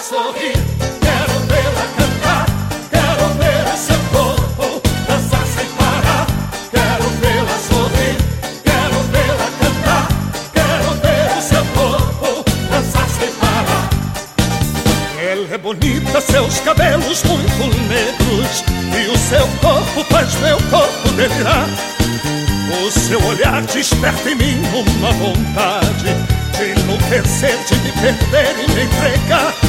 [0.00, 0.52] sorrir,
[1.00, 2.46] quero vê-la cantar,
[2.90, 6.26] quero ver seu corpo dançar sem parar.
[6.70, 8.16] Quero vê-la sorrir,
[8.62, 10.08] quero vê-la cantar,
[10.52, 13.88] quero ver seu corpo dançar sem parar.
[15.20, 18.64] Ela é bonita, seus cabelos muito negros
[18.96, 21.66] e o seu corpo faz meu corpo delirar.
[22.86, 26.14] O seu olhar desperta em mim uma vontade
[26.56, 29.67] de enlouquecer, de me perder e me entregar.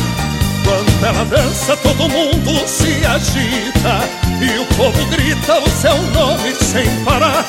[1.02, 4.02] Ela dança, todo mundo se agita
[4.42, 7.46] e o povo grita o seu nome sem parar.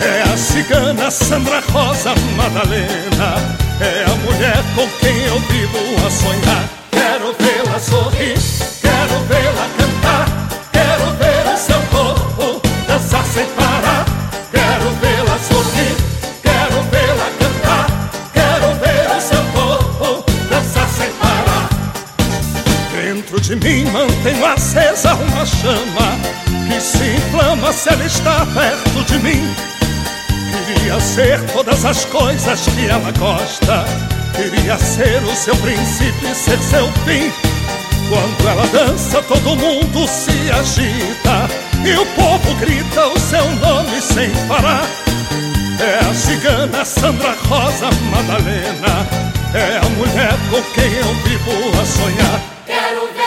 [0.00, 3.36] É a cigana Sandra Rosa Madalena,
[3.80, 6.81] é a mulher com quem eu vivo a sonhar.
[23.52, 26.16] De mim mantenho acesa uma chama
[26.66, 29.54] que se inflama se ela está perto de mim.
[30.66, 33.84] Queria ser todas as coisas que ela gosta.
[34.34, 37.30] Queria ser o seu princípio e ser seu fim.
[38.08, 41.48] Quando ela dança, todo mundo se agita
[41.84, 44.86] e o povo grita o seu nome sem parar.
[45.78, 49.06] É a cigana Sandra Rosa Madalena,
[49.52, 52.40] é a mulher com quem eu vivo a sonhar.
[52.66, 53.21] Quero vê-la